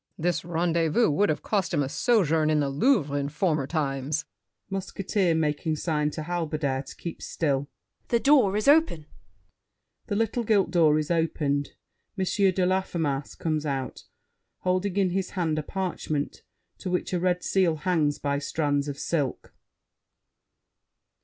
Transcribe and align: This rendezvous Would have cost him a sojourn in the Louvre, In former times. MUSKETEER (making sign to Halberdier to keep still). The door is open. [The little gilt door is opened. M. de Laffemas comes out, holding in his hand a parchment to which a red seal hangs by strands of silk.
This 0.17 0.43
rendezvous 0.43 1.11
Would 1.11 1.29
have 1.29 1.43
cost 1.43 1.75
him 1.75 1.83
a 1.83 1.87
sojourn 1.87 2.49
in 2.49 2.59
the 2.59 2.69
Louvre, 2.69 3.13
In 3.15 3.29
former 3.29 3.67
times. 3.67 4.25
MUSKETEER 4.71 5.35
(making 5.35 5.75
sign 5.75 6.09
to 6.09 6.23
Halberdier 6.23 6.81
to 6.87 6.95
keep 6.95 7.21
still). 7.21 7.69
The 8.07 8.19
door 8.19 8.57
is 8.57 8.67
open. 8.67 9.05
[The 10.07 10.15
little 10.15 10.43
gilt 10.43 10.71
door 10.71 10.97
is 10.97 11.11
opened. 11.11 11.73
M. 12.17 12.25
de 12.25 12.65
Laffemas 12.65 13.35
comes 13.35 13.63
out, 13.63 14.05
holding 14.61 14.97
in 14.97 15.11
his 15.11 15.29
hand 15.37 15.59
a 15.59 15.61
parchment 15.61 16.41
to 16.79 16.89
which 16.89 17.13
a 17.13 17.19
red 17.19 17.43
seal 17.43 17.75
hangs 17.75 18.17
by 18.17 18.39
strands 18.39 18.87
of 18.87 18.97
silk. 18.97 19.53